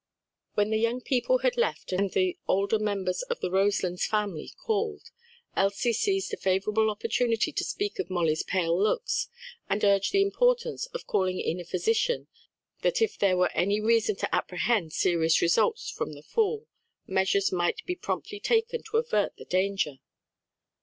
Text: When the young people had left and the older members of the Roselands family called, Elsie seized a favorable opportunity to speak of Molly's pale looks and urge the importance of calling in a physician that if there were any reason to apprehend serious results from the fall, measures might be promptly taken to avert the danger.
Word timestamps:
When 0.55 0.71
the 0.71 0.79
young 0.79 1.01
people 1.01 1.37
had 1.45 1.57
left 1.57 1.91
and 1.91 2.09
the 2.11 2.35
older 2.47 2.79
members 2.79 3.21
of 3.21 3.39
the 3.39 3.51
Roselands 3.51 4.03
family 4.03 4.51
called, 4.57 5.11
Elsie 5.55 5.93
seized 5.93 6.33
a 6.33 6.37
favorable 6.37 6.89
opportunity 6.89 7.51
to 7.51 7.63
speak 7.63 7.99
of 7.99 8.09
Molly's 8.09 8.41
pale 8.41 8.75
looks 8.81 9.27
and 9.69 9.83
urge 9.83 10.09
the 10.09 10.23
importance 10.23 10.87
of 10.87 11.05
calling 11.05 11.39
in 11.39 11.59
a 11.59 11.63
physician 11.63 12.27
that 12.81 12.99
if 12.99 13.19
there 13.19 13.37
were 13.37 13.51
any 13.53 13.79
reason 13.79 14.15
to 14.15 14.35
apprehend 14.35 14.91
serious 14.91 15.39
results 15.39 15.91
from 15.91 16.13
the 16.13 16.23
fall, 16.23 16.65
measures 17.05 17.51
might 17.51 17.85
be 17.85 17.95
promptly 17.95 18.39
taken 18.39 18.81
to 18.89 18.97
avert 18.97 19.35
the 19.37 19.45
danger. 19.45 19.99